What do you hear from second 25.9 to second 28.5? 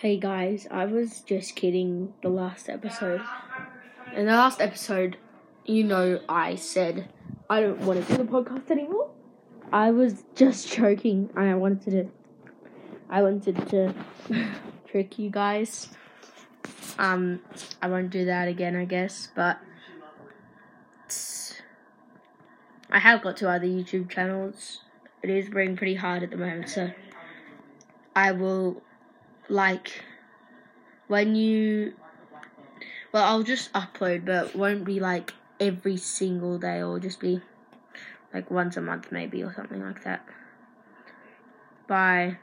hard at the moment, so I